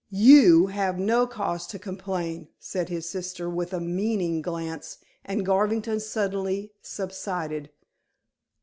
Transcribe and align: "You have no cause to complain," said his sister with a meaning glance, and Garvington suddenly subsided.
"You 0.25 0.65
have 0.71 0.97
no 0.97 1.27
cause 1.27 1.67
to 1.67 1.77
complain," 1.77 2.47
said 2.57 2.89
his 2.89 3.07
sister 3.07 3.47
with 3.47 3.71
a 3.71 3.79
meaning 3.79 4.41
glance, 4.41 4.97
and 5.23 5.45
Garvington 5.45 5.99
suddenly 5.99 6.73
subsided. 6.81 7.69